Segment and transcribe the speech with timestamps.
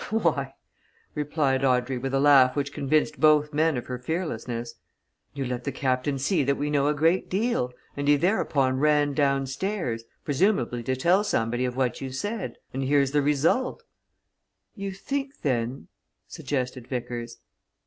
[0.09, 0.55] "Why,"
[1.13, 4.73] replied Audrey with a laugh which convinced both men of her fearlessness,
[5.35, 9.13] "you let the captain see that we know a great deal and he thereupon ran
[9.13, 12.55] downstairs presumably to tell somebody of what you said.
[12.73, 13.83] And here's the result!"
[14.73, 15.87] "You think, then"
[16.27, 17.37] suggested Vickers.